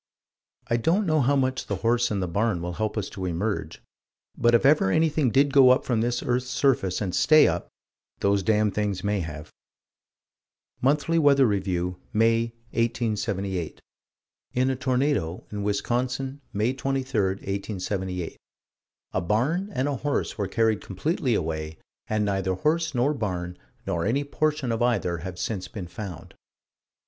I 0.65 0.77
don't 0.77 1.05
know 1.05 1.19
how 1.21 1.35
much 1.35 1.67
the 1.67 1.75
horse 1.85 2.09
and 2.09 2.23
the 2.23 2.27
barn 2.27 2.59
will 2.59 2.73
help 2.73 2.97
us 2.97 3.07
to 3.09 3.25
emerge: 3.27 3.83
but, 4.35 4.55
if 4.55 4.65
ever 4.65 4.89
anything 4.89 5.29
did 5.29 5.53
go 5.53 5.69
up 5.69 5.85
from 5.85 6.01
this 6.01 6.23
earth's 6.23 6.47
surface 6.49 7.01
and 7.01 7.13
stay 7.13 7.47
up 7.47 7.67
those 8.19 8.41
damned 8.41 8.73
things 8.73 9.03
may 9.03 9.19
have: 9.19 9.51
Monthly 10.81 11.19
Weather 11.19 11.45
Review, 11.45 11.97
May, 12.13 12.45
1878: 12.71 13.79
In 14.55 14.71
a 14.71 14.75
tornado, 14.75 15.45
in 15.51 15.61
Wisconsin, 15.61 16.41
May 16.51 16.73
23, 16.73 17.21
1878, 17.35 18.39
"a 19.13 19.21
barn 19.21 19.69
and 19.71 19.87
a 19.87 19.97
horse 19.97 20.35
were 20.35 20.47
carried 20.47 20.81
completely 20.81 21.35
away, 21.35 21.77
and 22.09 22.25
neither 22.25 22.55
horse 22.55 22.95
nor 22.95 23.13
barn, 23.13 23.55
nor 23.85 24.03
any 24.07 24.23
portion 24.23 24.71
of 24.71 24.81
either 24.81 25.19
have 25.19 25.37
since 25.37 25.67
been 25.67 25.85
found." 25.87 26.33